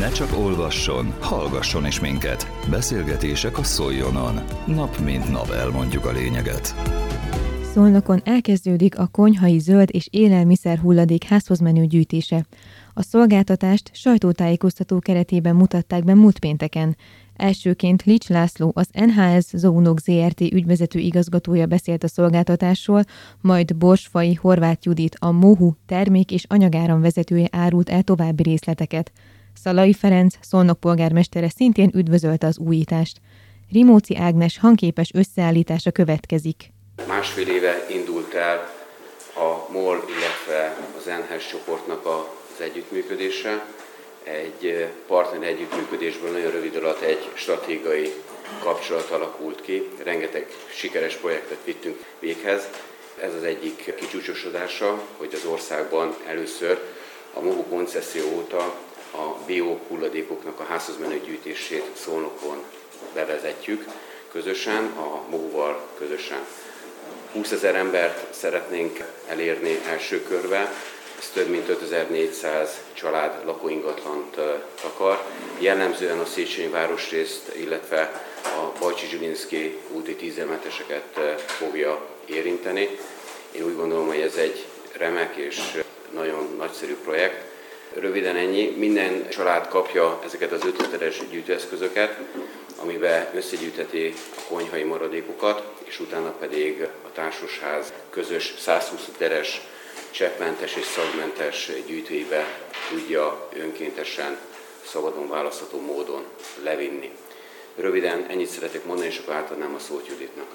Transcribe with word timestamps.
Ne 0.00 0.10
csak 0.10 0.38
olvasson, 0.38 1.14
hallgasson 1.20 1.86
is 1.86 2.00
minket. 2.00 2.50
Beszélgetések 2.70 3.58
a 3.58 3.62
Szoljonon. 3.62 4.40
Nap 4.66 4.98
mint 4.98 5.30
nap 5.30 5.50
elmondjuk 5.50 6.04
a 6.04 6.12
lényeget. 6.12 6.74
Szolnokon 7.72 8.20
elkezdődik 8.24 8.98
a 8.98 9.06
konyhai 9.06 9.58
zöld 9.58 9.88
és 9.92 10.08
élelmiszer 10.10 10.78
hulladék 10.78 11.24
házhoz 11.24 11.58
menő 11.58 11.84
gyűjtése. 11.84 12.46
A 12.94 13.02
szolgáltatást 13.02 13.90
sajtótájékoztató 13.94 14.98
keretében 14.98 15.56
mutatták 15.56 16.04
be 16.04 16.14
múlt 16.14 16.38
pénteken. 16.38 16.96
Elsőként 17.36 18.02
Lics 18.02 18.28
László, 18.28 18.72
az 18.74 18.88
NHS 18.92 19.44
Zónok 19.52 20.00
ZRT 20.00 20.40
ügyvezető 20.40 20.98
igazgatója 20.98 21.66
beszélt 21.66 22.04
a 22.04 22.08
szolgáltatásról, 22.08 23.04
majd 23.40 23.76
Borsfai 23.76 24.34
Horváth 24.34 24.86
Judit, 24.86 25.16
a 25.18 25.30
Mohu 25.30 25.72
termék 25.86 26.30
és 26.30 26.44
anyagáram 26.48 27.00
vezetője 27.00 27.48
árult 27.50 27.88
el 27.88 28.02
további 28.02 28.42
részleteket. 28.42 29.12
Szalai 29.54 29.92
Ferenc, 29.92 30.34
Szolnok 30.40 30.80
polgármestere 30.80 31.48
szintén 31.48 31.90
üdvözölte 31.94 32.46
az 32.46 32.58
újítást. 32.58 33.20
Rimóci 33.72 34.16
Ágnes 34.16 34.58
hangképes 34.58 35.10
összeállítása 35.14 35.90
következik. 35.90 36.72
Másfél 37.06 37.48
éve 37.48 37.86
indult 37.90 38.34
el 38.34 38.72
a 39.34 39.72
MOL, 39.72 40.04
illetve 40.08 40.76
az 40.96 41.04
NHS 41.04 41.48
csoportnak 41.48 42.06
az 42.06 42.60
együttműködése. 42.60 43.64
Egy 44.24 44.88
partner 45.06 45.48
együttműködésből 45.48 46.30
nagyon 46.30 46.50
rövid 46.50 46.76
alatt 46.76 47.00
egy 47.00 47.30
stratégiai 47.34 48.12
kapcsolat 48.62 49.10
alakult 49.10 49.60
ki. 49.60 49.88
Rengeteg 50.04 50.46
sikeres 50.74 51.14
projektet 51.14 51.58
vittünk 51.64 52.04
véghez. 52.18 52.68
Ez 53.22 53.34
az 53.34 53.42
egyik 53.42 53.94
kicsúcsosodása, 53.94 55.02
hogy 55.16 55.30
az 55.32 55.44
országban 55.44 56.14
először 56.26 56.80
a 57.34 57.40
MOVU 57.40 57.62
koncesszió 57.62 58.24
óta 58.36 58.74
a 59.10 59.44
bio 59.46 59.78
hulladékoknak 59.88 60.60
a 60.60 60.64
házhoz 60.64 60.98
menő 60.98 61.20
gyűjtését 61.24 61.84
Szolnokon 62.04 62.64
bevezetjük 63.14 63.84
közösen, 64.32 64.84
a 64.84 65.22
MOVU-val 65.30 65.88
közösen. 65.98 66.46
20 67.32 67.50
ezer 67.50 67.74
embert 67.74 68.34
szeretnénk 68.34 69.04
elérni 69.28 69.80
első 69.86 70.22
körbe, 70.22 70.72
ez 71.18 71.30
több 71.32 71.48
mint 71.48 71.68
5400 71.68 72.80
család 72.92 73.44
lakóingatlant 73.44 74.36
takar. 74.80 75.24
Jellemzően 75.58 76.18
a 76.18 76.24
Széchenyi 76.24 76.68
városrészt, 76.68 77.52
illetve 77.56 78.22
a 78.44 78.78
Bajcsi 78.78 79.06
Zsilinszki 79.06 79.78
úti 79.88 80.14
tízemeteseket 80.14 81.20
fogja 81.46 82.06
érinteni. 82.26 82.98
Én 83.52 83.64
úgy 83.64 83.76
gondolom, 83.76 84.06
hogy 84.06 84.20
ez 84.20 84.34
egy 84.34 84.66
remek 84.92 85.36
és 85.36 85.60
nagyon 86.14 86.54
nagyszerű 86.58 86.94
projekt, 86.94 87.49
Röviden 87.94 88.36
ennyi, 88.36 88.74
minden 88.76 89.28
család 89.28 89.68
kapja 89.68 90.20
ezeket 90.24 90.52
az 90.52 90.64
5 90.64 90.78
literes 90.78 91.20
gyűjtőeszközöket, 91.30 92.18
amiben 92.76 93.28
összegyűjteti 93.34 94.14
a 94.36 94.40
konyhai 94.48 94.82
maradékokat, 94.82 95.62
és 95.84 96.00
utána 96.00 96.30
pedig 96.30 96.82
a 96.82 97.12
társasház 97.12 97.92
közös 98.10 98.54
120 98.58 99.06
literes 99.06 99.60
cseppmentes 100.10 100.76
és 100.76 100.84
szagmentes 100.84 101.70
gyűjtőibe 101.86 102.58
tudja 102.88 103.48
önkéntesen, 103.52 104.38
szabadon 104.86 105.28
választható 105.28 105.80
módon 105.80 106.24
levinni. 106.62 107.10
Röviden 107.76 108.26
ennyit 108.28 108.48
szeretek 108.48 108.84
mondani, 108.84 109.08
és 109.08 109.18
akkor 109.18 109.34
átadnám 109.34 109.74
a 109.74 109.78
szót 109.78 110.06
Juditnak. 110.08 110.48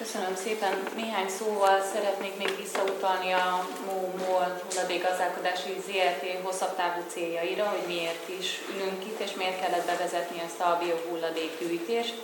Köszönöm 0.00 0.36
szépen. 0.36 0.82
Néhány 0.96 1.28
szóval 1.28 1.80
szeretnék 1.92 2.36
még 2.36 2.56
visszautalni 2.56 3.32
a 3.32 3.66
MOL 3.86 4.60
hulladékgazdálkodási 4.68 5.76
ZRT 5.86 6.42
hosszabb 6.42 6.76
távú 6.76 7.00
céljaira, 7.08 7.64
hogy 7.64 7.86
miért 7.86 8.28
is 8.28 8.60
ülünk 8.74 9.04
itt, 9.04 9.20
és 9.20 9.34
miért 9.34 9.60
kellett 9.60 9.86
bevezetni 9.86 10.42
ezt 10.46 10.60
a 10.60 10.78
biohulladék 10.82 11.58
gyűjtést. 11.58 12.14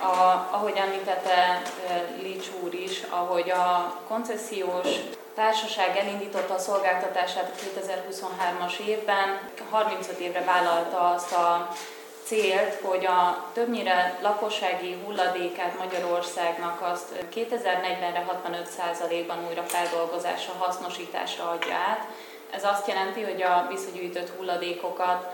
A, 0.00 0.16
ahogy 0.50 0.76
említette 0.76 1.62
Lics 2.20 2.46
úr 2.62 2.74
is, 2.74 3.02
ahogy 3.08 3.50
a 3.50 4.00
koncesziós 4.08 4.88
társaság 5.34 5.96
elindította 5.96 6.54
a 6.54 6.58
szolgáltatását 6.58 7.52
a 7.54 7.80
2023-as 7.80 8.78
évben, 8.78 9.40
35 9.70 10.18
évre 10.18 10.44
vállalta 10.44 11.10
azt 11.10 11.32
a 11.32 11.68
célt, 12.32 12.74
hogy 12.82 13.06
a 13.06 13.46
többnyire 13.52 14.18
lakossági 14.22 14.96
hulladékát 15.04 15.78
Magyarországnak 15.78 16.80
azt 16.80 17.24
2040-re 17.34 18.24
65%-ban 18.46 19.46
újra 19.48 19.62
feldolgozásra, 19.62 20.52
hasznosításra 20.58 21.50
adja 21.50 21.74
át. 21.74 22.06
Ez 22.50 22.64
azt 22.64 22.88
jelenti, 22.88 23.22
hogy 23.22 23.42
a 23.42 23.66
visszagyűjtött 23.70 24.36
hulladékokat 24.36 25.32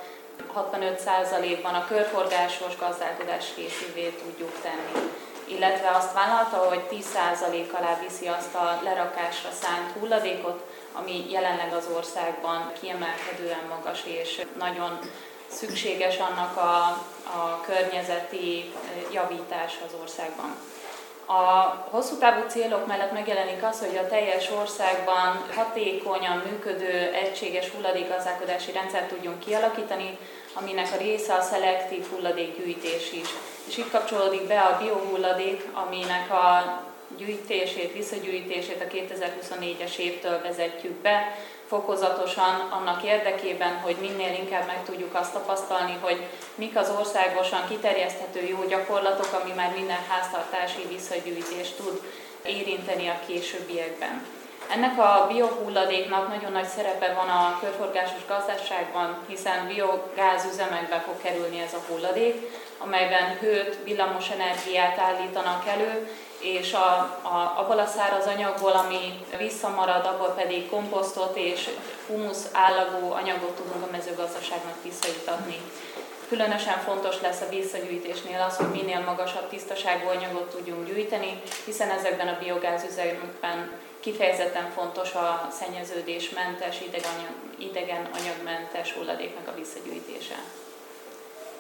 65%-ban 0.57 1.75
a 1.75 1.87
körforgásos 1.87 2.77
gazdálkodás 2.79 3.45
részévé 3.57 4.09
tudjuk 4.09 4.53
tenni. 4.63 5.11
Illetve 5.45 5.91
azt 5.91 6.13
vállalta, 6.13 6.57
hogy 6.57 6.83
10% 6.91 7.73
alá 7.79 7.99
viszi 8.01 8.27
azt 8.27 8.55
a 8.55 8.81
lerakásra 8.83 9.51
szánt 9.61 9.93
hulladékot, 9.99 10.65
ami 10.93 11.31
jelenleg 11.31 11.73
az 11.73 11.89
országban 11.97 12.73
kiemelkedően 12.81 13.65
magas 13.69 14.05
és 14.05 14.47
nagyon 14.59 14.99
szükséges 15.49 16.19
annak 16.19 16.57
a, 16.57 17.07
a 17.23 17.61
környezeti 17.67 18.73
javítás 19.13 19.79
az 19.87 19.95
országban. 20.01 20.57
A 21.31 21.75
hosszú 21.91 22.17
távú 22.17 22.49
célok 22.49 22.87
mellett 22.87 23.13
megjelenik 23.13 23.63
az, 23.63 23.79
hogy 23.79 23.97
a 23.97 24.09
teljes 24.09 24.51
országban 24.51 25.45
hatékonyan 25.55 26.43
működő 26.51 27.13
egységes 27.13 27.69
hulladékgazdálkodási 27.69 28.73
rendszert 28.73 29.09
tudjunk 29.09 29.39
kialakítani, 29.39 30.19
aminek 30.55 30.93
a 30.93 30.97
része 30.97 31.35
a 31.35 31.43
szelektív 31.43 32.07
hulladékgyűjtés 32.11 33.13
is. 33.13 33.29
És 33.69 33.77
itt 33.77 33.91
kapcsolódik 33.91 34.47
be 34.47 34.61
a 34.61 34.79
biohulladék, 34.83 35.65
aminek 35.73 36.31
a 36.31 36.83
gyűjtését, 37.17 37.93
visszagyűjtését 37.93 38.83
a 38.83 38.95
2024-es 38.95 39.97
évtől 39.97 40.43
vezetjük 40.43 40.95
be, 40.95 41.39
fokozatosan 41.69 42.69
annak 42.71 43.03
érdekében, 43.03 43.81
hogy 43.81 43.97
minél 44.01 44.33
inkább 44.33 44.67
meg 44.67 44.85
tudjuk 44.85 45.15
azt 45.15 45.33
tapasztalni, 45.33 45.97
hogy 46.01 46.27
mik 46.55 46.77
az 46.77 46.93
országosan 46.99 47.69
kiterjeszthető 47.69 48.47
jó 48.47 48.65
gyakorlatok, 48.69 49.41
ami 49.43 49.53
már 49.57 49.73
minden 49.75 50.05
háztartási 50.09 50.87
visszagyűjtést 50.89 51.77
tud 51.77 52.03
érinteni 52.43 53.09
a 53.09 53.21
későbbiekben. 53.27 54.27
Ennek 54.71 54.99
a 54.99 55.27
biohulladéknak 55.33 56.29
nagyon 56.29 56.53
nagy 56.53 56.67
szerepe 56.67 57.13
van 57.15 57.29
a 57.29 57.59
körforgásos 57.61 58.27
gazdaságban, 58.29 59.19
hiszen 59.29 59.67
biogázüzemekbe 59.67 61.03
fog 61.07 61.23
kerülni 61.23 61.61
ez 61.61 61.75
a 61.75 61.85
hulladék, 61.89 62.35
amelyben 62.79 63.37
hőt, 63.41 63.79
villamos 63.85 64.31
energiát 64.31 64.99
állítanak 64.99 65.67
elő, 65.67 66.09
és 66.41 66.73
a, 66.73 67.19
a, 67.23 67.55
abból 67.57 67.79
a 67.79 67.87
száraz 67.87 68.27
anyagból, 68.27 68.73
ami 68.73 69.27
visszamarad, 69.39 70.07
abból 70.07 70.29
pedig 70.29 70.71
komposztot 70.71 71.37
és 71.37 71.69
humusz 72.07 72.49
állagú 72.53 73.13
anyagot 73.13 73.57
tudunk 73.57 73.87
a 73.87 73.91
mezőgazdaságnak 73.91 74.83
visszajutatni. 74.83 75.61
Különösen 76.29 76.79
fontos 76.79 77.21
lesz 77.21 77.41
a 77.41 77.49
visszagyűjtésnél 77.49 78.41
az, 78.41 78.57
hogy 78.57 78.71
minél 78.71 79.01
magasabb 79.01 79.49
tisztaságú 79.49 80.09
anyagot 80.09 80.51
tudjunk 80.51 80.87
gyűjteni, 80.87 81.43
hiszen 81.65 81.91
ezekben 81.91 82.29
a 82.29 82.39
biogázüzemekben 82.39 83.71
kifejezetten 84.01 84.71
fontos 84.71 85.15
a 85.15 85.49
szennyeződésmentes, 85.51 86.77
idegen 87.59 88.09
anyagmentes 88.21 88.93
hulladéknak 88.93 89.49
a 89.49 89.55
visszagyűjtése. 89.55 90.35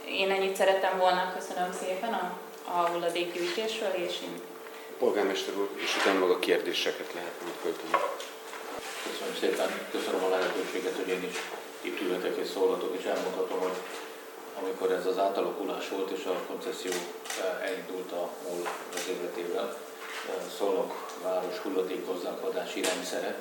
Én 0.08 0.30
ennyit 0.30 0.56
szerettem 0.56 0.98
volna, 0.98 1.32
köszönöm 1.36 1.72
szépen 1.80 2.12
a, 2.12 2.32
a 2.64 2.88
hulladékgyűjtésről, 2.88 3.92
és 3.92 4.16
én 4.22 4.40
polgármester 4.98 5.54
úr, 5.56 5.69
és 5.75 5.97
utána 5.97 6.19
maga 6.19 6.38
kérdéseket 6.38 7.12
lehet 7.14 7.36
majd 7.42 7.54
föltenni. 7.62 8.04
Köszönöm 9.10 9.34
szépen, 9.41 9.88
köszönöm 9.91 10.25
a 10.25 10.28
lehetőséget, 10.28 10.97
hogy 10.97 11.09
én 11.09 11.22
is 11.31 11.36
itt 11.81 12.00
ülhetek 12.00 12.36
és 12.36 12.48
szólhatok, 12.48 12.96
és 12.99 13.05
elmondhatom, 13.05 13.58
hogy 13.58 13.76
amikor 14.61 14.90
ez 14.93 15.06
az 15.06 15.19
átalakulás 15.19 15.88
volt, 15.88 16.11
és 16.11 16.25
a 16.25 16.44
koncesszió 16.46 16.93
elindult 17.62 18.12
a 18.12 18.31
MOL 18.43 18.62
vezérletével, 18.94 19.76
Szolnok 20.58 20.94
város 21.22 21.56
hulladékgazdálkodási 21.56 22.82
rendszere 22.82 23.40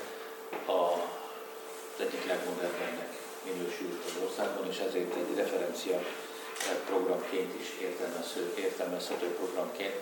az 0.66 2.00
egyik 2.06 2.26
legmodernebb 2.26 3.14
minősül 3.44 4.00
az 4.06 4.12
országban, 4.24 4.68
és 4.70 4.78
ezért 4.78 5.16
egy 5.16 5.36
referencia 5.36 6.00
programként 6.86 7.54
is 7.62 7.68
értelmezhető 8.56 9.28
programként 9.28 9.96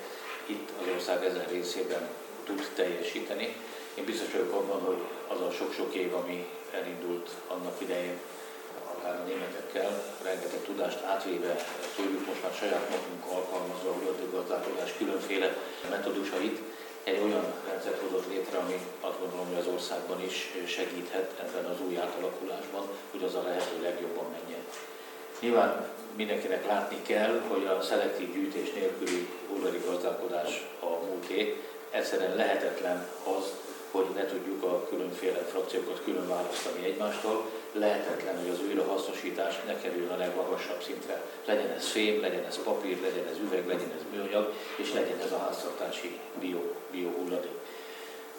itt 0.46 0.70
az 0.82 0.88
ország 0.94 1.26
ezen 1.26 1.46
részében 1.52 2.10
tud 2.44 2.70
teljesíteni. 2.76 3.56
Én 3.94 4.06
biztos 4.06 4.32
vagyok 4.32 4.54
abban, 4.54 4.82
hogy 4.82 5.02
az 5.28 5.42
a 5.42 5.52
sok-sok 5.52 5.94
év, 5.94 6.14
ami 6.14 6.48
elindult 6.72 7.30
annak 7.48 7.82
idején, 7.82 8.20
akár 8.98 9.16
a 9.20 9.24
németekkel, 9.28 10.04
rengeteg 10.24 10.62
tudást 10.64 11.04
átvéve 11.04 11.56
tőlük 11.96 12.28
most 12.28 12.44
már 12.44 12.54
saját 12.54 12.90
magunk 12.90 13.26
alkalmazva 13.36 13.90
a 13.90 14.36
gazdálkodás 14.36 14.94
különféle 14.98 15.58
metodusait, 15.90 16.60
egy 17.04 17.22
olyan 17.24 17.46
rendszert 17.68 18.02
hozott 18.02 18.30
létre, 18.30 18.58
ami 18.58 18.80
azt 19.02 19.20
gondolom, 19.20 19.48
hogy 19.48 19.60
az 19.60 19.68
országban 19.68 20.24
is 20.24 20.54
segíthet 20.68 21.40
ebben 21.40 21.66
az 21.66 21.82
új 21.88 21.98
átalakulásban, 21.98 22.88
hogy 23.12 23.24
az 23.24 23.36
a 23.36 23.44
lehető 23.44 23.82
legjobban 23.82 24.26
menjen. 24.32 24.64
Nyilván 25.40 25.88
mindenkinek 26.16 26.66
látni 26.66 27.02
kell, 27.02 27.42
hogy 27.48 27.66
a 27.66 27.82
szelektív 27.82 28.34
gyűjtés 28.34 28.74
nélküli 28.74 29.28
gazdálkodás 29.86 30.66
a 30.80 31.06
múlté. 31.06 31.62
Egyszerűen 31.92 32.36
lehetetlen 32.36 33.08
az, 33.38 33.54
hogy 33.92 34.06
ne 34.16 34.26
tudjuk 34.26 34.64
a 34.64 34.88
különféle 34.90 35.38
frakciókat 35.38 36.02
külön 36.04 36.28
választani 36.28 36.86
egymástól. 36.86 37.50
Lehetetlen, 37.72 38.38
hogy 38.38 38.50
az 38.50 38.60
újrahasznosítás 38.68 39.62
ne 39.66 39.78
kerüljön 39.78 40.12
a 40.12 40.18
legmagasabb 40.18 40.82
szintre. 40.82 41.22
Legyen 41.46 41.70
ez 41.70 41.88
fém, 41.88 42.22
legyen 42.22 42.46
ez 42.46 42.64
papír, 42.64 43.02
legyen 43.02 43.28
ez 43.28 43.38
üveg, 43.38 43.68
legyen 43.68 43.92
ez 43.96 44.02
műanyag, 44.12 44.54
és 44.76 44.94
legyen 44.94 45.20
ez 45.26 45.32
a 45.32 45.38
háztartási 45.38 46.20
bio, 46.40 46.60
bio 46.92 47.10
hulladék. 47.10 47.58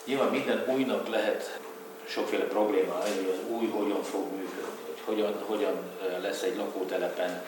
Nyilván 0.04 0.30
minden 0.30 0.64
újnak 0.68 1.08
lehet 1.08 1.58
sokféle 2.06 2.44
problémája, 2.44 3.14
hogy 3.14 3.34
az 3.34 3.50
új 3.56 3.66
hogyan 3.66 4.02
fog 4.02 4.24
működni, 4.32 4.82
hogy 4.86 5.00
hogyan, 5.04 5.34
hogyan 5.46 5.76
lesz 6.20 6.42
egy 6.42 6.56
lakótelepen 6.56 7.44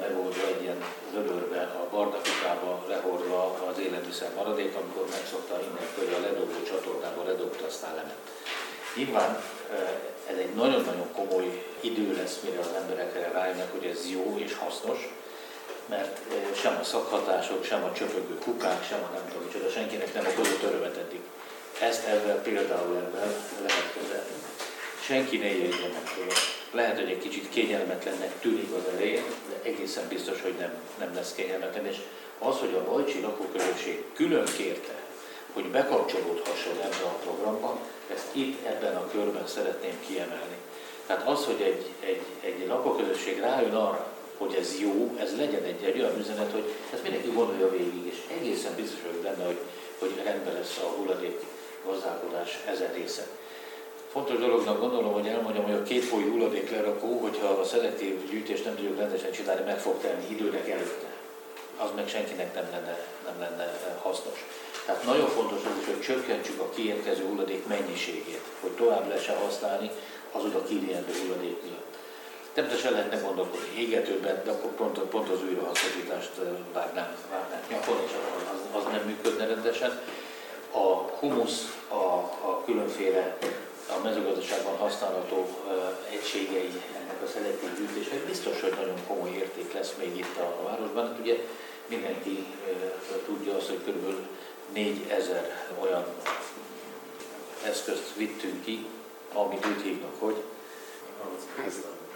megoldva 0.00 0.46
egy 0.46 0.62
ilyen 0.62 0.84
zöbörbe, 1.12 1.60
a 1.60 1.88
barnakukába 1.90 2.84
lehordva 2.88 3.68
az 3.70 3.78
élelmiszer 3.78 4.30
maradék, 4.34 4.74
amikor 4.74 5.06
megszokta 5.10 5.60
innen 5.60 5.88
hogy 5.98 6.14
a 6.18 6.20
ledobó 6.20 6.62
csatornába 6.66 7.24
ledobta, 7.24 7.66
aztán 7.66 7.94
lement. 7.94 8.18
Nyilván 8.96 9.42
ez 10.30 10.36
egy 10.36 10.54
nagyon-nagyon 10.54 11.12
komoly 11.12 11.64
idő 11.80 12.16
lesz, 12.16 12.40
mire 12.44 12.58
az 12.58 12.70
emberek 12.80 13.32
rájönnek, 13.32 13.72
hogy 13.72 13.84
ez 13.84 14.10
jó 14.10 14.36
és 14.38 14.54
hasznos, 14.54 15.14
mert 15.86 16.20
sem 16.54 16.78
a 16.80 16.84
szakhatások, 16.84 17.64
sem 17.64 17.84
a 17.84 17.92
csöpögő 17.92 18.34
kukák, 18.38 18.84
sem 18.84 18.98
a 19.02 19.14
nem 19.14 19.32
tudom 19.32 19.70
senkinek 19.70 20.14
nem 20.14 20.26
okozott 20.26 20.62
örömet 20.62 20.96
eddig. 20.96 21.20
Ezt 21.82 22.06
ebben 22.06 22.42
például 22.42 22.96
ebben 22.96 23.34
lehet 23.66 23.92
kezelni. 23.94 24.34
Senki 25.00 25.36
ne 25.36 25.46
érjen 25.46 25.90
meg 25.92 26.10
Lehet, 26.70 26.98
hogy 26.98 27.10
egy 27.10 27.18
kicsit 27.18 27.48
kényelmetlennek 27.48 28.40
tűnik 28.40 28.72
az 28.72 28.92
elején, 28.94 29.24
de 29.48 29.70
egészen 29.70 30.08
biztos, 30.08 30.42
hogy 30.42 30.54
nem, 30.58 30.72
nem 30.98 31.14
lesz 31.14 31.34
kényelmetlen. 31.34 31.86
És 31.86 31.96
az, 32.38 32.58
hogy 32.58 32.74
a 32.74 32.84
bajcsi 32.84 33.20
lakóközösség 33.20 34.04
külön 34.14 34.44
kérte, 34.56 34.94
hogy 35.52 35.64
bekapcsolódhasson 35.64 36.76
ebbe 36.76 37.04
a 37.04 37.18
programba, 37.24 37.78
ezt 38.12 38.26
itt 38.32 38.66
ebben 38.66 38.96
a 38.96 39.10
körben 39.10 39.46
szeretném 39.46 40.00
kiemelni. 40.06 40.56
Tehát 41.06 41.28
az, 41.28 41.44
hogy 41.44 41.60
egy, 41.60 41.86
egy, 42.00 42.22
egy 42.40 42.66
lakóközösség 42.66 43.40
rájön 43.40 43.74
arra, 43.74 44.12
hogy 44.38 44.54
ez 44.54 44.80
jó, 44.80 45.16
ez 45.18 45.36
legyen 45.36 45.62
egy, 45.62 45.84
egy 45.84 46.00
olyan 46.00 46.18
üzenet, 46.18 46.52
hogy 46.52 46.74
ezt 46.92 47.02
mindenki 47.02 47.30
gondolja 47.30 47.70
végig, 47.70 48.06
és 48.06 48.16
egészen 48.38 48.74
biztos 48.76 48.98
vagyok 49.06 49.22
benne, 49.22 49.44
hogy, 49.44 49.58
hogy 49.98 50.20
rendben 50.24 50.54
lesz 50.54 50.78
a 50.78 50.86
hulladék 50.86 51.40
gazdálkodás 51.86 52.58
ezen 52.66 52.92
része. 52.92 53.26
Fontos 54.12 54.38
dolognak 54.38 54.80
gondolom, 54.80 55.12
hogy 55.12 55.26
elmondjam, 55.26 55.64
hogy 55.64 55.74
a 55.74 55.82
két 55.82 56.04
folyó 56.04 56.30
hulladék 56.30 56.70
lerakó, 56.70 57.18
hogyha 57.18 57.46
a 57.46 57.64
szelektív 57.64 58.30
gyűjtést 58.30 58.64
nem 58.64 58.74
tudjuk 58.74 58.98
rendesen 58.98 59.32
csinálni, 59.32 59.64
meg 59.64 59.78
fog 59.78 60.00
tenni 60.00 60.26
időnek 60.30 60.68
előtte. 60.68 61.06
Az 61.76 61.88
meg 61.94 62.08
senkinek 62.08 62.54
nem 62.54 62.68
lenne, 62.70 62.98
nem 63.24 63.40
lenne 63.40 63.98
hasznos. 64.02 64.46
Tehát 64.86 65.04
nagyon 65.04 65.28
fontos 65.28 65.58
az 65.58 65.86
hogy 65.86 66.00
csökkentsük 66.00 66.60
a 66.60 66.70
kiérkező 66.70 67.24
hulladék 67.24 67.66
mennyiségét, 67.66 68.42
hogy 68.60 68.70
tovább 68.70 69.08
lehessen 69.08 69.36
használni 69.36 69.90
az 70.32 70.44
oda 70.44 70.62
kirjendő 70.64 71.12
hulladék 71.20 71.62
miatt. 71.62 71.96
Természetesen 72.54 72.92
lehetne 72.92 73.18
gondolkodni 73.18 73.80
égetőben, 73.80 74.42
de 74.44 74.50
akkor 74.50 74.70
pont, 74.70 74.98
pont 74.98 75.28
az 75.28 75.42
újrahasznosítást 75.42 76.30
vágnánk, 76.72 77.16
vágnánk 77.30 77.68
nyakon, 77.68 78.02
és 78.04 78.12
az, 78.52 78.82
az 78.82 78.92
nem 78.92 79.02
működne 79.06 79.46
rendesen. 79.46 80.00
A 80.72 81.16
humusz, 81.18 81.78
a, 81.88 82.04
a 82.48 82.62
különféle 82.64 83.36
a 83.88 84.02
mezőgazdaságban 84.02 84.76
használható 84.76 85.48
egységei 86.10 86.82
ennek 86.96 87.22
a 87.22 87.26
szelektív 87.26 87.76
gyűjtésnek 87.76 88.20
biztos, 88.26 88.60
hogy 88.60 88.74
nagyon 88.76 89.06
komoly 89.06 89.30
érték 89.30 89.72
lesz 89.72 89.94
még 89.98 90.16
itt 90.16 90.36
a 90.38 90.62
városban. 90.64 91.06
Hát 91.06 91.18
ugye 91.20 91.38
mindenki 91.86 92.46
tudja 93.26 93.56
azt, 93.56 93.68
hogy 93.68 93.80
kb. 93.86 94.14
4000 94.72 95.66
olyan 95.80 96.04
eszközt 97.64 98.14
vittünk 98.16 98.64
ki, 98.64 98.86
amit 99.32 99.66
úgy 99.66 99.82
hívnak, 99.82 100.14
hogy 100.18 100.42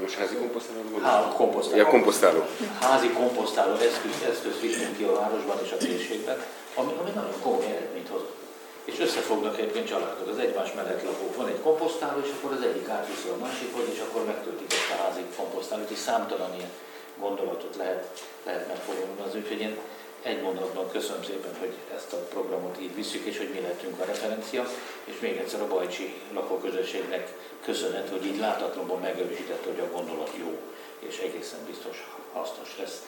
most 0.01 0.15
házi 0.15 0.35
komposztáló? 0.35 0.81
Há, 1.03 1.33
komposztáló. 1.37 1.77
Ja, 1.77 1.87
komposztáló. 1.87 2.45
Házi 2.81 3.09
komposztáló 3.09 3.75
eszközt, 3.75 4.23
eszközt 4.23 4.61
vittünk 4.61 4.97
ki 4.97 5.03
a 5.03 5.13
városban 5.13 5.59
és 5.65 5.73
a 5.73 5.77
térségben, 5.77 6.43
ami, 6.75 6.93
ami 7.01 7.11
nagyon 7.15 7.41
komoly 7.43 7.65
eredményt 7.65 8.09
hozott. 8.09 8.46
És 8.87 8.99
összefognak 9.01 9.59
egyébként 9.59 9.87
családok, 9.87 10.29
az 10.29 10.39
egymás 10.39 10.73
mellett 10.73 11.03
lakók. 11.03 11.37
Van 11.37 11.49
egy 11.49 11.61
komposztáló, 11.63 12.21
és 12.21 12.33
akkor 12.37 12.53
az 12.53 12.63
egyik 12.63 12.89
átviszi 12.89 13.29
a 13.29 13.45
másikhoz, 13.45 13.85
és 13.93 14.01
akkor 14.01 14.25
megtöltik 14.25 14.73
ezt 14.73 14.91
a 14.91 15.03
házi 15.03 15.21
komposztálót, 15.37 15.91
és 15.91 15.99
számtalan 15.99 16.55
ilyen 16.55 16.71
gondolatot 17.19 17.77
lehet, 17.77 18.25
lehet 18.45 18.69
megfogni 18.69 19.23
az 19.27 19.35
úgyhogy 19.35 19.61
én 19.61 19.77
egy 20.23 20.43
mondatban 20.43 20.91
köszönöm 20.91 21.23
szépen, 21.23 21.55
hogy 21.59 21.75
ezt 21.95 22.13
a 22.13 22.17
programot 22.17 22.81
így 22.81 22.95
visszük, 22.95 23.25
és 23.25 23.39
hogy 23.39 23.51
mi 23.55 23.61
lehetünk 23.61 24.01
a 24.01 24.05
referencia, 24.05 24.65
és 25.05 25.19
még 25.21 25.37
egyszer 25.37 25.61
a 25.61 25.67
Bajcsi 25.67 26.15
lakóközösségnek 26.33 27.33
köszönet, 27.65 28.09
hogy 28.09 28.27
így 28.27 28.39
látatlanban 28.39 29.01
megerősítette, 29.01 29.69
hogy 29.69 29.81
a 29.81 29.97
gondolat 29.97 30.31
jó, 30.39 30.59
és 30.99 31.19
egészen 31.19 31.59
biztos 31.67 32.11
hasznos 32.33 32.77
lesz. 32.79 33.03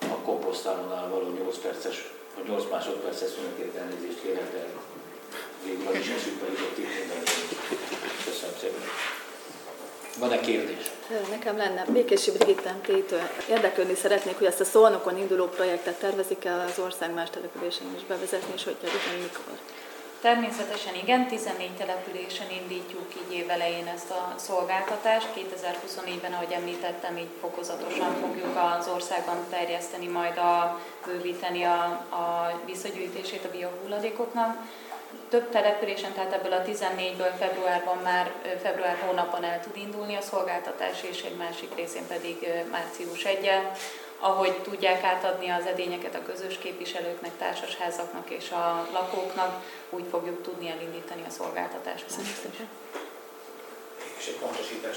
A 0.00 0.16
komposztálónál 0.24 1.08
való 1.08 1.28
8 1.28 1.58
perces, 1.58 2.12
vagy 2.36 2.48
8 2.48 2.64
másodperces 2.70 3.30
szünetért 3.30 3.76
elnézést 3.76 4.20
kérek, 4.22 4.52
de 4.52 4.66
végül 5.64 5.86
az 5.86 5.94
is 5.94 6.08
eszükbe 6.08 6.46
jutott 6.46 6.78
itt 6.78 6.88
Köszönöm 8.24 8.54
szépen. 8.60 8.80
Van-e 10.18 10.40
kérdés? 10.40 10.90
Nekem 11.30 11.56
lenne. 11.56 11.84
Békési 11.88 12.30
Brigittán 12.30 12.80
tétől 12.80 13.20
érdeklődni 13.48 13.94
szeretnék, 13.94 14.38
hogy 14.38 14.46
ezt 14.46 14.60
a 14.60 14.64
Szolnokon 14.64 15.18
induló 15.18 15.46
projektet 15.46 15.98
tervezik-e 15.98 16.52
az 16.52 16.78
ország 16.78 17.14
más 17.14 17.30
településen 17.30 17.86
is 17.96 18.04
bevezetni, 18.04 18.52
és 18.54 18.64
hogyha 18.64 18.86
igen, 18.86 19.22
mikor? 19.22 19.58
Természetesen 20.20 20.94
igen, 20.94 21.26
14 21.26 21.70
településen 21.70 22.50
indítjuk 22.50 23.14
így 23.14 23.36
évelején 23.36 23.86
ezt 23.86 24.10
a 24.10 24.34
szolgáltatást. 24.36 25.28
2024-ben, 25.36 26.32
ahogy 26.32 26.52
említettem, 26.52 27.16
így 27.16 27.30
fokozatosan 27.40 28.14
fogjuk 28.20 28.56
az 28.78 28.88
országban 28.94 29.36
terjeszteni, 29.50 30.06
majd 30.06 30.36
a, 30.36 30.80
bővíteni 31.06 31.62
a, 31.62 31.82
a 32.10 32.60
visszagyűjtését 32.66 33.44
a 33.44 33.50
biohulladékoknak 33.50 34.56
több 35.28 35.50
településen, 35.50 36.12
tehát 36.12 36.32
ebből 36.32 36.52
a 36.52 36.62
14-ből 36.62 37.32
februárban 37.38 37.98
már, 37.98 38.32
február 38.62 38.98
hónapban 39.06 39.44
el 39.44 39.60
tud 39.60 39.76
indulni 39.76 40.16
a 40.16 40.20
szolgáltatás, 40.20 41.02
és 41.02 41.22
egy 41.22 41.36
másik 41.36 41.74
részén 41.74 42.06
pedig 42.06 42.48
március 42.70 43.24
1 43.24 43.44
-el. 43.44 43.72
Ahogy 44.22 44.62
tudják 44.62 45.04
átadni 45.04 45.48
az 45.48 45.66
edényeket 45.66 46.14
a 46.14 46.22
közös 46.22 46.58
képviselőknek, 46.58 47.36
társasházaknak 47.38 48.30
és 48.30 48.50
a 48.50 48.88
lakóknak, 48.92 49.62
úgy 49.90 50.04
fogjuk 50.10 50.42
tudni 50.42 50.68
elindítani 50.70 51.22
a 51.26 51.30
szolgáltatást. 51.30 52.04
És 54.18 54.26
egy 54.26 54.36
pontosítás, 54.36 54.96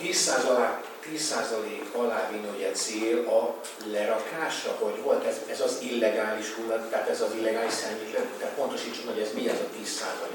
10 0.00 0.44
alá 0.48 0.80
10% 1.12 1.92
alá 1.92 2.28
vinni 2.30 2.48
ugye 2.56 2.70
cél 2.70 3.28
a 3.28 3.54
lerakásra, 3.90 4.76
hogy 4.78 5.02
volt 5.02 5.24
ez, 5.24 5.40
ez 5.50 5.60
az 5.60 5.78
illegális 5.80 6.52
hullat, 6.52 6.90
tehát 6.90 7.08
ez 7.08 7.20
az 7.20 7.34
illegális 7.34 7.72
szennyvízlet, 7.72 8.24
tehát 8.38 8.54
pontosítsuk, 8.54 9.08
hogy 9.08 9.18
ez 9.18 9.32
mi 9.34 9.48
ez 9.48 9.58
a 9.58 9.68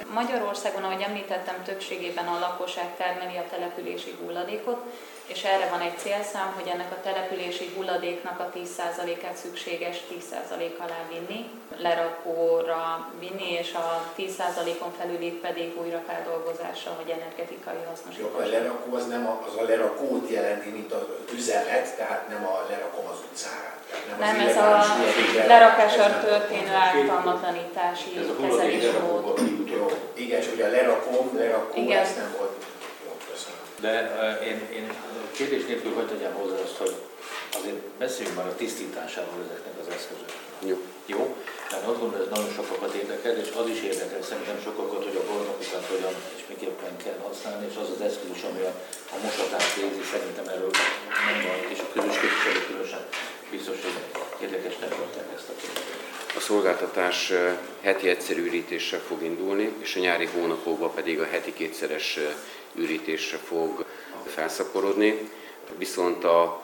10%. 0.03 0.13
Magyarországon, 0.13 0.83
ahogy 0.83 1.01
említettem, 1.01 1.63
többségében 1.63 2.27
a 2.27 2.39
lakosság 2.39 2.95
termeli 2.97 3.37
a 3.37 3.45
települési 3.49 4.15
hulladékot, 4.21 4.81
és 5.33 5.43
erre 5.43 5.69
van 5.69 5.81
egy 5.81 5.97
célszám, 5.97 6.53
hogy 6.55 6.67
ennek 6.67 6.91
a 6.91 7.01
települési 7.03 7.71
hulladéknak 7.75 8.39
a 8.39 8.51
10%-át 8.55 9.35
szükséges 9.35 9.97
10% 10.11 10.77
alá 10.77 11.01
vinni, 11.09 11.49
lerakóra 11.77 13.11
vinni, 13.19 13.51
és 13.51 13.73
a 13.73 14.13
10%-on 14.17 14.91
felüli 14.99 15.31
pedig 15.31 15.79
újrafeldolgozásra 15.81 16.95
vagy 16.95 17.09
energetikai 17.09 17.83
hasznosításra. 17.89 18.39
Jó, 18.39 18.45
a 18.45 18.49
lerakó 18.49 18.95
az 18.95 19.07
nem 19.07 19.27
a, 19.27 19.43
az 19.47 19.55
a 19.57 19.63
lerakót 19.63 20.29
jelenti, 20.65 20.79
mint 20.79 20.91
az 20.91 21.33
üzemet, 21.33 21.95
tehát 21.97 22.27
nem 22.29 22.45
a 22.45 22.65
lerakom 22.69 23.05
az 23.11 23.17
utcára. 23.31 23.79
Nem, 24.09 24.19
nem 24.19 24.47
ez 24.47 24.57
a 24.57 24.83
lerakásra 25.47 26.19
történő 26.19 26.73
ártalmatlanítási 26.73 28.09
kezelésmód. 28.41 29.39
Igen, 30.13 30.39
és 30.39 30.47
ugye 30.53 30.65
a 30.65 30.69
lerakom, 30.69 31.37
lerakó, 31.37 31.81
Igen. 31.81 32.01
ezt 32.01 32.17
nem 32.17 32.33
volt 32.37 32.51
de 33.81 34.11
uh, 34.17 34.47
én, 34.47 34.67
én 34.73 34.93
kérdés 35.31 35.65
nélkül 35.65 35.93
hogy 35.93 36.07
tegyem 36.07 36.33
hozzá 36.33 36.55
azt, 36.63 36.77
hogy 36.77 36.95
azért 37.57 37.75
beszéljünk 37.75 38.37
már 38.37 38.47
a 38.47 38.55
tisztításáról 38.55 39.39
ezeknek 39.45 39.73
az 39.81 39.93
eszközöknek. 39.95 40.37
Jó. 40.65 40.77
Jó? 41.05 41.35
Mert 41.71 41.87
azt 41.87 41.99
gondolom, 41.99 42.23
ez 42.25 42.33
nagyon 42.35 42.53
sokakat 42.59 42.93
érdekel, 43.01 43.35
és 43.43 43.49
az 43.61 43.67
is 43.75 43.81
érdekel 43.81 44.21
szerintem 44.29 44.59
sokakat, 44.67 45.03
hogy 45.07 45.17
a 45.21 45.27
barnakokat 45.29 45.85
hogyan 45.93 46.15
és 46.35 46.43
miképpen 46.53 46.93
kell 47.03 47.19
használni, 47.27 47.65
és 47.71 47.75
az 47.83 47.89
az 47.95 48.01
eszköz 48.01 48.43
ami 48.49 48.61
a, 48.71 48.73
a 49.15 49.17
mosatát 49.23 49.73
végzi, 49.75 50.03
szerintem 50.13 50.47
erről 50.55 50.71
nem 51.27 51.37
van, 51.47 51.59
és 51.73 51.79
a 51.79 51.87
közös 51.93 52.17
képviselő 52.21 52.61
különösen 52.67 53.05
biztos, 53.51 53.77
hogy 53.85 53.97
érdekesnek 54.45 54.89
tartják 54.89 55.27
ezt 55.35 55.49
a 55.49 55.55
kérdést. 55.61 55.99
A 56.35 56.39
szolgáltatás 56.39 57.33
heti 57.81 58.09
egyszerű 58.09 58.41
ürítéssel 58.45 58.99
fog 58.99 59.23
indulni, 59.23 59.73
és 59.79 59.95
a 59.95 59.99
nyári 59.99 60.25
hónapokban 60.25 60.93
pedig 60.93 61.19
a 61.19 61.25
heti 61.25 61.53
kétszeres 61.53 62.19
ürítésre 62.75 63.37
fog 63.37 63.85
felszaporodni. 64.25 65.29
viszont 65.77 66.23
a 66.23 66.61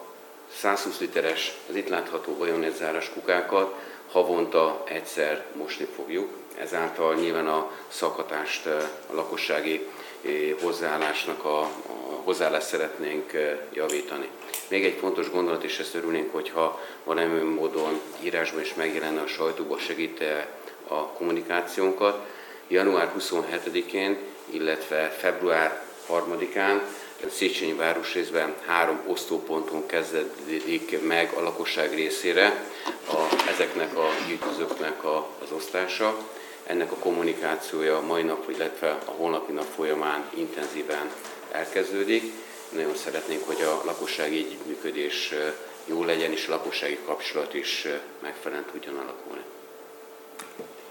120 0.55 0.99
literes, 0.99 1.53
az 1.69 1.75
itt 1.75 1.87
látható 1.87 2.35
olyanetzáras 2.39 3.09
kukákat 3.13 3.73
havonta 4.11 4.83
egyszer 4.87 5.45
mosni 5.53 5.87
fogjuk. 5.95 6.29
Ezáltal 6.57 7.15
nyilván 7.15 7.47
a 7.47 7.71
szakatást, 7.87 8.65
a 9.09 9.13
lakossági 9.13 9.87
hozzáállásnak 10.61 11.45
a, 11.45 11.61
a 11.61 12.21
hozzáállást 12.23 12.67
szeretnénk 12.67 13.31
javítani. 13.73 14.29
Még 14.67 14.85
egy 14.85 14.97
fontos 14.99 15.31
gondolat, 15.31 15.63
és 15.63 15.79
ezt 15.79 15.95
örülnénk, 15.95 16.31
hogyha 16.33 16.81
valami 17.03 17.39
módon 17.39 18.01
írásban 18.23 18.61
is 18.61 18.73
megjelenne 18.73 19.21
a 19.21 19.27
sajtóba, 19.27 19.77
segít 19.77 20.23
a 20.87 21.07
kommunikációnkat. 21.07 22.25
Január 22.67 23.11
27-én, 23.19 24.17
illetve 24.49 25.09
február 25.09 25.81
3-án 26.09 26.81
Széchenyi 27.29 27.73
városrészben 27.73 28.55
három 28.65 28.99
osztóponton 29.05 29.85
kezdődik 29.85 31.01
meg 31.07 31.33
a 31.35 31.41
lakosság 31.41 31.93
részére 31.93 32.65
a, 33.07 33.26
ezeknek 33.47 33.97
a 33.97 34.09
gyűjtőzőknek 34.27 35.03
a, 35.03 35.27
az 35.43 35.51
osztása. 35.51 36.17
Ennek 36.63 36.91
a 36.91 36.95
kommunikációja 36.95 37.97
a 37.97 38.01
mai 38.01 38.23
nap, 38.23 38.49
illetve 38.49 38.97
a 39.05 39.11
holnapi 39.11 39.51
nap 39.51 39.65
folyamán 39.75 40.29
intenzíven 40.33 41.11
elkezdődik. 41.51 42.33
Nagyon 42.69 42.95
szeretnénk, 42.95 43.43
hogy 43.45 43.61
a 43.61 43.81
lakossági 43.85 44.37
együttműködés 44.37 45.33
jó 45.85 46.03
legyen, 46.03 46.31
és 46.31 46.47
a 46.47 46.51
lakossági 46.51 46.99
kapcsolat 47.05 47.53
is 47.53 47.87
megfelelően 48.21 48.67
tudjon 48.71 48.95
alakulni. 48.95 49.43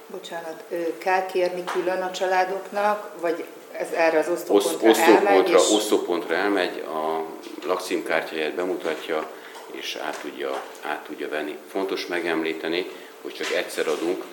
Bocsánat, 0.07 0.63
kell 0.99 1.27
kérni 1.27 1.65
külön 1.65 2.03
a 2.03 2.11
családoknak, 2.11 3.21
vagy 3.21 3.45
ez 3.73 3.91
erre 3.91 4.19
az 4.19 4.29
osztópontra, 4.29 4.89
Oszt, 4.89 5.01
osztópontra 5.01 5.35
elmegy? 5.35 5.49
És... 5.49 5.71
Osztópontra 5.71 6.35
elmegy, 6.35 6.79
a 6.79 7.25
lakcímkártyáját 7.67 8.55
bemutatja, 8.55 9.31
és 9.71 9.95
át 9.95 10.21
tudja, 10.21 10.63
át 10.83 11.05
tudja 11.05 11.29
venni. 11.29 11.59
Fontos 11.69 12.07
megemlíteni, 12.07 12.87
hogy 13.23 13.35
csak 13.35 13.53
egyszer 13.53 13.89
adunk, 13.89 14.25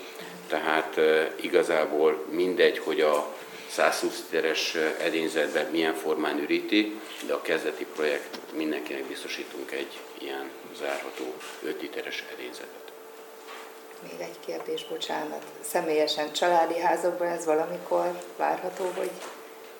tehát 0.48 1.00
igazából 1.36 2.26
mindegy, 2.30 2.78
hogy 2.78 3.02
a 3.02 3.28
120 3.70 4.24
literes 4.32 4.76
edényzetben 5.00 5.66
milyen 5.72 5.94
formán 5.94 6.40
üríti, 6.40 7.00
de 7.28 7.34
a 7.34 7.42
kezdeti 7.42 7.86
projekt 7.96 8.38
mindenkinek 8.56 9.04
biztosítunk 9.04 9.72
egy 9.72 10.00
ilyen 10.18 10.50
zárható 10.80 11.34
5 11.64 11.82
literes 11.82 12.24
edényzetet. 12.34 12.92
Még 14.02 14.20
egy 14.20 14.40
kérdés, 14.46 14.86
bocsánat. 14.86 15.44
Személyesen 15.62 16.34
családi 16.34 16.80
házakban 16.80 17.28
ez 17.28 17.46
valamikor 17.46 18.20
várható, 18.38 18.92
hogy 18.96 19.12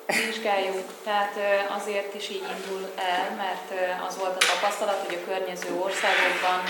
vizsgáljunk. 0.06 0.86
Tehát 1.04 1.34
azért 1.76 2.14
is 2.14 2.28
így 2.28 2.46
indul 2.56 2.90
el, 2.96 3.36
mert 3.36 4.00
az 4.08 4.18
volt 4.18 4.36
a 4.42 4.46
tapasztalat, 4.54 5.06
hogy 5.06 5.14
a 5.14 5.30
környező 5.30 5.68
országokban 5.68 6.60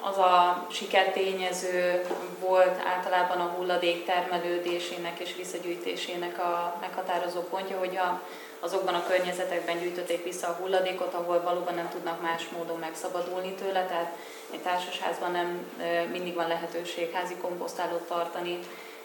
az 0.00 0.18
a 0.18 0.66
sikertényező 0.70 2.02
volt 2.40 2.80
általában 2.86 3.40
a 3.40 3.52
hulladék 3.56 4.04
termelődésének 4.04 5.18
és 5.18 5.34
visszagyűjtésének 5.36 6.38
a 6.38 6.76
meghatározó 6.80 7.40
pontja, 7.40 7.78
hogy 7.78 7.96
a, 7.96 8.22
azokban 8.60 8.94
a 8.94 9.06
környezetekben 9.06 9.78
gyűjtötték 9.78 10.24
vissza 10.24 10.46
a 10.46 10.56
hulladékot, 10.60 11.14
ahol 11.14 11.42
valóban 11.42 11.74
nem 11.74 11.88
tudnak 11.88 12.22
más 12.22 12.48
módon 12.56 12.78
megszabadulni 12.78 13.52
tőle, 13.52 13.86
tehát 13.86 14.16
egy 14.52 14.60
társasházban 14.62 15.30
nem 15.30 15.66
mindig 16.10 16.34
van 16.34 16.48
lehetőség 16.48 17.12
házi 17.12 17.34
komposztálót 17.34 18.08
tartani, 18.08 18.58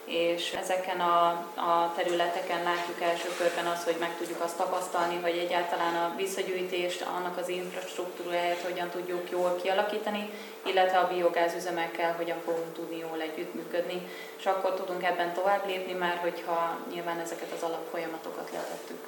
és 0.05 0.51
ezeken 0.62 1.00
a, 1.00 1.27
a 1.55 1.93
területeken 1.96 2.63
látjuk 2.63 3.01
első 3.01 3.27
körben 3.38 3.65
azt, 3.65 3.84
hogy 3.84 3.96
meg 4.00 4.17
tudjuk 4.17 4.41
azt 4.41 4.58
tapasztalni, 4.58 5.20
hogy 5.22 5.38
egyáltalán 5.38 5.96
a 5.96 6.13
visszagyűjtést, 6.17 7.01
annak 7.01 7.38
az 7.38 7.50
infrastruktúráját 7.50 8.62
hogyan 8.62 8.89
tudjuk 8.89 9.29
jól 9.29 9.60
kialakítani, 9.62 10.29
illetve 10.65 10.98
a 10.98 11.08
biogázüzemekkel 11.13 12.13
hogyan 12.17 12.38
fogunk 12.46 12.74
tudni 12.74 12.98
jól 12.98 13.22
együttműködni, 13.22 14.01
és 14.38 14.46
akkor 14.46 14.74
tudunk 14.74 15.03
ebben 15.03 15.34
tovább 15.34 15.67
lépni 15.67 15.93
már, 15.93 16.17
hogyha 16.17 16.77
nyilván 16.93 17.20
ezeket 17.20 17.51
az 17.55 17.63
alapfolyamatokat 17.63 18.50
letettük. 18.51 19.00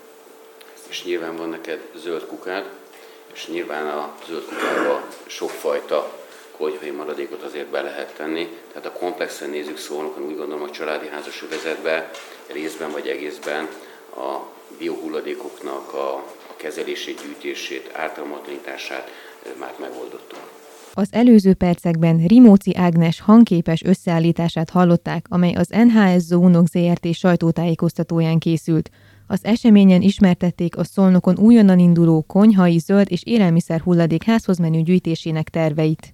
És 0.89 1.03
nyilván 1.03 1.35
van 1.35 1.49
neked 1.49 1.81
zöld 1.95 2.25
kukád, 2.25 2.69
és 3.33 3.47
nyilván 3.47 3.87
a 3.87 4.13
zöld 4.27 4.45
kukában 4.45 5.03
sokfajta 5.27 6.22
konyhai 6.63 6.91
maradékot 6.91 7.41
azért 7.41 7.67
be 7.67 7.81
lehet 7.81 8.15
tenni. 8.17 8.47
Tehát 8.67 8.85
a 8.85 8.91
komplexen 8.91 9.49
nézzük 9.49 9.77
szólnokon, 9.77 10.23
úgy 10.23 10.37
gondolom, 10.37 10.63
a 10.63 10.69
családi 10.69 11.07
házas 11.07 11.43
övezetben 11.43 12.09
részben 12.53 12.91
vagy 12.91 13.07
egészben 13.07 13.67
a 14.15 14.31
biohulladékoknak 14.77 15.93
a, 15.93 16.13
a 16.51 16.55
kezelését, 16.55 17.21
gyűjtését, 17.21 17.89
ártalmatlanítását 17.93 19.11
már 19.59 19.73
megoldottuk. 19.79 20.39
Az 20.93 21.07
előző 21.11 21.53
percekben 21.53 22.25
Rimóci 22.27 22.75
Ágnes 22.75 23.21
hangképes 23.21 23.83
összeállítását 23.83 24.69
hallották, 24.69 25.25
amely 25.29 25.53
az 25.53 25.67
NHS 25.67 26.21
Zónok 26.21 26.67
ZRT 26.67 27.13
sajtótájékoztatóján 27.13 28.39
készült. 28.39 28.89
Az 29.27 29.39
eseményen 29.45 30.01
ismertették 30.01 30.77
a 30.77 30.83
Szolnokon 30.83 31.39
újonnan 31.39 31.79
induló 31.79 32.21
konyhai, 32.21 32.77
zöld 32.77 33.11
és 33.11 33.23
élelmiszer 33.23 33.79
hulladék 33.79 34.23
házhoz 34.23 34.57
menő 34.57 34.81
gyűjtésének 34.81 35.49
terveit. 35.49 36.13